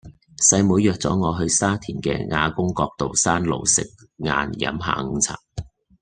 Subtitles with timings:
[0.49, 3.83] 細妹約左我去沙田嘅亞公角山路食
[4.17, 5.37] 晏飲下午茶